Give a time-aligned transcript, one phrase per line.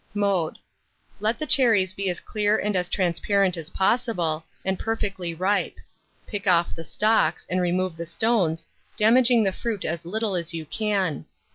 [0.15, 0.57] Mode.
[1.19, 5.75] Let the cherries be as clear and as transparent as possible, and perfectly ripe;
[6.25, 8.65] pick off the stalks, and remove the stones,
[8.97, 11.27] damaging the fruit as little as you can.